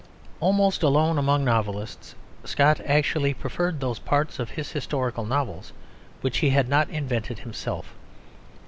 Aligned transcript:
Almost 0.39 0.81
alone 0.81 1.19
among 1.19 1.45
novelists 1.45 2.15
Scott 2.43 2.79
actually 2.87 3.35
preferred 3.35 3.79
those 3.81 3.99
parts 3.99 4.39
of 4.39 4.49
his 4.49 4.71
historical 4.71 5.27
novels 5.27 5.73
which 6.21 6.39
he 6.39 6.49
had 6.49 6.67
not 6.67 6.89
invented 6.89 7.37
himself. 7.37 7.93